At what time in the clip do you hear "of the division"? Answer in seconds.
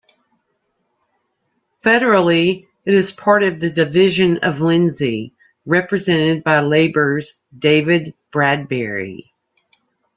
3.43-4.39